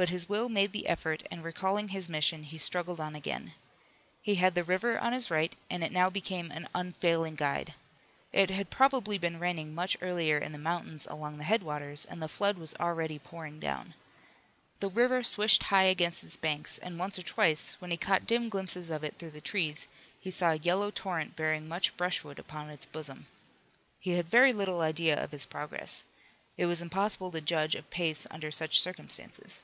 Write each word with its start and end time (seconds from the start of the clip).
But 0.00 0.08
his 0.08 0.30
will 0.30 0.48
made 0.48 0.72
the 0.72 0.86
effort, 0.88 1.24
and 1.30 1.44
recalling 1.44 1.88
his 1.88 2.08
mission 2.08 2.44
he 2.44 2.56
struggled 2.56 3.00
on 3.00 3.14
again. 3.14 3.52
He 4.22 4.36
had 4.36 4.54
the 4.54 4.64
river 4.64 4.98
on 4.98 5.12
his 5.12 5.30
right, 5.30 5.54
and 5.68 5.84
it 5.84 5.92
now 5.92 6.08
became 6.08 6.50
an 6.50 6.68
unfailing 6.74 7.34
guide. 7.34 7.74
It 8.32 8.48
had 8.48 8.70
probably 8.70 9.18
been 9.18 9.38
raining 9.38 9.74
much 9.74 9.98
earlier 10.00 10.38
in 10.38 10.52
the 10.52 10.58
mountains 10.58 11.06
along 11.10 11.36
the 11.36 11.44
headwaters 11.44 12.06
and 12.06 12.22
the 12.22 12.28
flood 12.30 12.56
was 12.56 12.74
already 12.80 13.18
pouring 13.18 13.58
down. 13.60 13.92
The 14.80 14.88
river 14.88 15.22
swished 15.22 15.64
high 15.64 15.82
against 15.84 16.24
its 16.24 16.38
banks 16.38 16.78
and 16.78 16.98
once 16.98 17.18
or 17.18 17.22
twice, 17.22 17.76
when 17.78 17.90
he 17.90 17.98
caught 17.98 18.26
dim 18.26 18.48
glimpses 18.48 18.88
of 18.88 19.04
it 19.04 19.18
through 19.18 19.32
the 19.32 19.40
trees, 19.42 19.86
he 20.18 20.30
saw 20.30 20.52
a 20.52 20.64
yellow 20.64 20.90
torrent 20.90 21.36
bearing 21.36 21.68
much 21.68 21.94
brushwood 21.98 22.38
upon 22.38 22.70
its 22.70 22.86
bosom. 22.86 23.26
He 23.98 24.12
had 24.12 24.30
very 24.30 24.54
little 24.54 24.80
idea 24.80 25.22
of 25.22 25.32
his 25.32 25.44
progress. 25.44 26.06
It 26.56 26.64
was 26.64 26.80
impossible 26.80 27.32
to 27.32 27.42
judge 27.42 27.74
of 27.74 27.90
pace 27.90 28.26
under 28.30 28.50
such 28.50 28.80
circumstances. 28.80 29.62